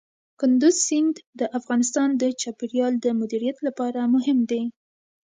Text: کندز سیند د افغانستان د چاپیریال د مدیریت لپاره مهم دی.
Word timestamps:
کندز 0.39 0.75
سیند 0.87 1.15
د 1.39 1.41
افغانستان 1.59 2.09
د 2.21 2.23
چاپیریال 2.41 2.93
د 2.99 3.05
مدیریت 3.19 3.57
لپاره 3.67 3.99
مهم 4.15 4.39
دی. 4.51 4.63